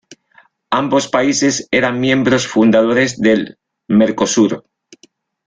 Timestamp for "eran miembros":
1.69-2.47